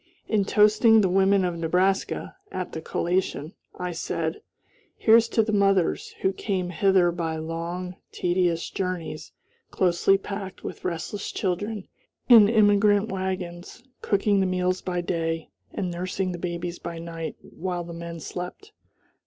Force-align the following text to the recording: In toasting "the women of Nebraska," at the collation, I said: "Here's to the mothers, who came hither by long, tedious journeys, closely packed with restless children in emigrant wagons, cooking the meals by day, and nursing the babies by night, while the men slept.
In 0.27 0.45
toasting 0.45 1.01
"the 1.01 1.09
women 1.09 1.45
of 1.45 1.59
Nebraska," 1.59 2.35
at 2.51 2.71
the 2.71 2.81
collation, 2.81 3.53
I 3.77 3.91
said: 3.91 4.41
"Here's 4.97 5.27
to 5.27 5.43
the 5.43 5.53
mothers, 5.53 6.15
who 6.23 6.33
came 6.33 6.71
hither 6.71 7.11
by 7.11 7.35
long, 7.35 7.97
tedious 8.11 8.67
journeys, 8.71 9.31
closely 9.69 10.17
packed 10.17 10.63
with 10.63 10.83
restless 10.83 11.31
children 11.31 11.87
in 12.27 12.49
emigrant 12.49 13.11
wagons, 13.11 13.83
cooking 14.01 14.39
the 14.39 14.47
meals 14.47 14.81
by 14.81 15.01
day, 15.01 15.51
and 15.71 15.91
nursing 15.91 16.31
the 16.31 16.39
babies 16.39 16.79
by 16.79 16.97
night, 16.97 17.35
while 17.41 17.83
the 17.83 17.93
men 17.93 18.19
slept. 18.19 18.71